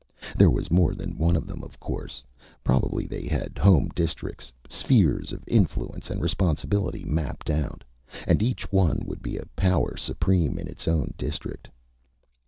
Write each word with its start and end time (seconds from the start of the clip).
There 0.35 0.49
was 0.49 0.71
more 0.71 0.95
than 0.95 1.15
one 1.19 1.35
of 1.35 1.45
them, 1.45 1.63
of 1.63 1.79
course. 1.79 2.23
Probably 2.63 3.05
they 3.05 3.27
had 3.27 3.59
home 3.59 3.89
districts, 3.89 4.51
spheres 4.67 5.31
of 5.31 5.43
influence 5.47 6.09
and 6.09 6.23
responsibility 6.23 7.05
mapped 7.05 7.51
out. 7.51 7.83
And 8.25 8.41
each 8.41 8.71
one 8.71 9.03
would 9.05 9.21
be 9.21 9.37
a 9.37 9.45
power 9.55 9.95
supreme 9.97 10.57
in 10.57 10.67
its 10.67 10.87
own 10.87 11.13
district. 11.19 11.69